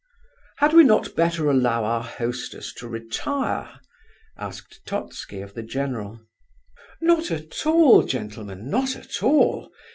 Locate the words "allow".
1.47-1.83